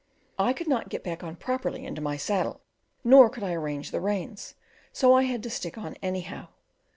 I 0.39 0.53
could 0.53 0.67
not 0.67 0.89
get 0.89 1.03
back 1.03 1.19
properly 1.39 1.85
into 1.85 2.01
my 2.01 2.17
saddle, 2.17 2.61
nor 3.03 3.29
could 3.29 3.43
I 3.43 3.53
arrange 3.53 3.91
the 3.91 4.01
reins; 4.01 4.55
so 4.91 5.13
I 5.13 5.25
had 5.25 5.43
to 5.43 5.49
stick 5.51 5.77
on 5.77 5.93
anyhow. 6.01 6.47